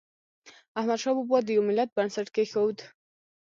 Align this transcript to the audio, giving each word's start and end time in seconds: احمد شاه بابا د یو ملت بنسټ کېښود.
احمد 0.79 0.99
شاه 1.03 1.15
بابا 1.17 1.37
د 1.43 1.49
یو 1.55 1.63
ملت 1.69 1.89
بنسټ 1.95 2.27
کېښود. 2.35 2.77